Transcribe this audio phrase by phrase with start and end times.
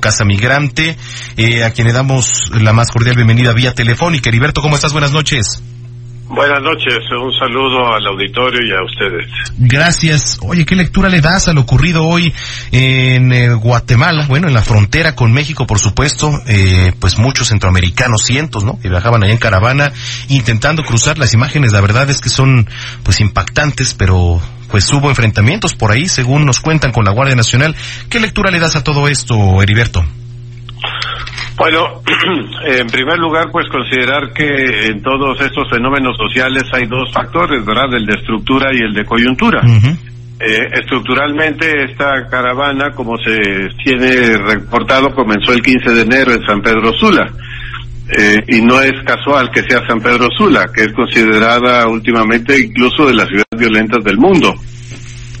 [0.00, 0.96] Casa Migrante,
[1.36, 4.30] eh, a quien le damos la más cordial bienvenida vía telefónica.
[4.30, 4.92] Heriberto, ¿cómo estás?
[4.92, 5.62] Buenas noches.
[6.26, 9.30] Buenas noches, un saludo al auditorio y a ustedes.
[9.58, 10.38] Gracias.
[10.40, 12.32] Oye, ¿qué lectura le das a lo ocurrido hoy
[12.72, 14.24] en eh, Guatemala?
[14.26, 18.80] Bueno, en la frontera con México, por supuesto, eh, pues muchos centroamericanos, cientos, ¿no?
[18.80, 19.92] Que viajaban allá en caravana
[20.28, 21.18] intentando cruzar.
[21.18, 22.68] Las imágenes, la verdad es que son
[23.02, 27.76] pues impactantes, pero pues hubo enfrentamientos por ahí, según nos cuentan con la Guardia Nacional.
[28.08, 30.04] ¿Qué lectura le das a todo esto, Heriberto?
[31.56, 32.02] Bueno,
[32.66, 37.94] en primer lugar, pues considerar que en todos estos fenómenos sociales hay dos factores, ¿verdad?
[37.94, 39.62] El de estructura y el de coyuntura.
[40.40, 46.60] eh, estructuralmente, esta caravana, como se tiene reportado, comenzó el 15 de enero en San
[46.60, 47.30] Pedro Sula.
[48.16, 53.06] Eh, y no es casual que sea San Pedro Sula, que es considerada últimamente incluso
[53.06, 54.54] de las ciudades violentas del mundo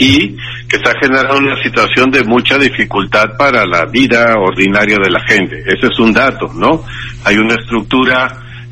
[0.00, 0.34] y
[0.70, 5.58] que está generando una situación de mucha dificultad para la vida ordinaria de la gente.
[5.66, 6.84] Ese es un dato, ¿no?
[7.24, 8.28] Hay una estructura,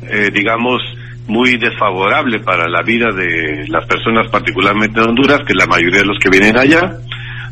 [0.09, 0.81] eh, digamos,
[1.27, 6.05] muy desfavorable para la vida de las personas, particularmente en Honduras, que la mayoría de
[6.05, 6.89] los que vienen allá.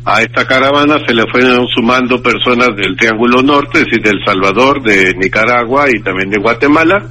[0.06, 4.24] A esta caravana se le fueron sumando personas del Triángulo Norte, es decir, de El
[4.24, 7.04] Salvador, de Nicaragua y también de Guatemala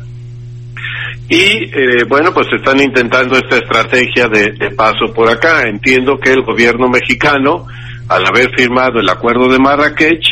[1.30, 5.67] y eh, bueno, pues están intentando esta estrategia de, paso por acá.
[5.67, 7.66] Entiendo que el gobierno mexicano,
[8.08, 10.23] al haber firmado el acuerdo de Marrakech,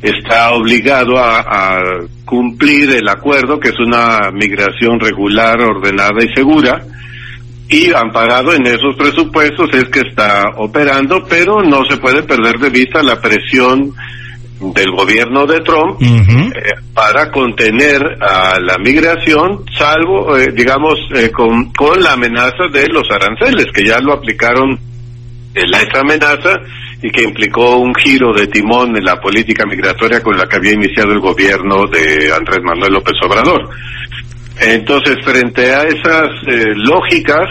[0.00, 1.82] está obligado a, a
[2.24, 6.82] cumplir el acuerdo, que es una migración regular, ordenada y segura,
[7.68, 12.70] y amparado en esos presupuestos es que está operando, pero no se puede perder de
[12.70, 13.92] vista la presión
[14.60, 16.50] del gobierno de Trump eh,
[16.92, 23.08] para contener a la migración, salvo, eh, digamos, eh, con, con la amenaza de los
[23.10, 24.78] aranceles, que ya lo aplicaron
[25.54, 26.60] la esa amenaza
[27.02, 30.72] y que implicó un giro de timón en la política migratoria con la que había
[30.72, 33.68] iniciado el gobierno de Andrés Manuel López Obrador.
[34.60, 36.28] Entonces, frente a esas
[36.76, 37.48] lógicas,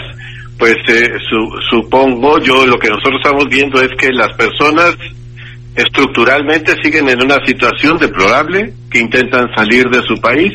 [0.58, 0.76] pues
[1.28, 4.96] su, supongo yo lo que nosotros estamos viendo es que las personas
[5.78, 10.52] estructuralmente siguen en una situación deplorable, que intentan salir de su país,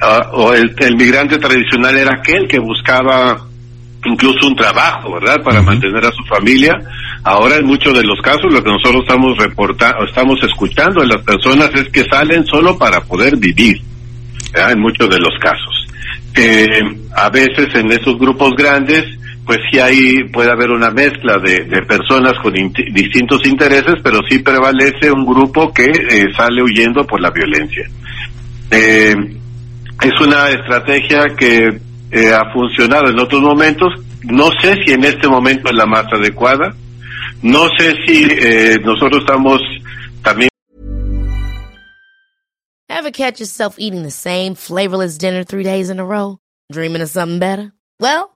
[0.00, 3.44] uh, o el, el, migrante tradicional era aquel que buscaba
[4.04, 5.66] incluso un trabajo, ¿verdad?, para uh -huh.
[5.66, 6.72] mantener a su familia.
[7.24, 11.22] Ahora, en muchos de los casos, lo que nosotros estamos reportando, estamos escuchando de las
[11.22, 13.80] personas es que salen solo para poder vivir,
[14.52, 14.72] ¿verdad?
[14.72, 15.88] en muchos de los casos.
[16.36, 16.68] Eh,
[17.16, 19.15] a veces en esos grupos grandes,
[19.46, 24.20] pues sí hay, puede haber una mezcla de, de personas con in distintos intereses, pero
[24.28, 27.88] sí prevalece un grupo que eh, sale huyendo por la violencia.
[28.72, 29.14] Eh,
[30.02, 31.80] es una estrategia que
[32.10, 33.92] eh, ha funcionado en otros momentos,
[34.24, 36.74] no sé si en este momento es la más adecuada,
[37.42, 38.26] no sé si
[38.82, 39.60] nosotros estamos
[40.22, 40.48] también
[42.88, 46.38] Ever catch yourself eating the same flavorless dinner three days in a row?
[46.72, 47.72] Dreaming of something better?
[48.00, 48.35] Well,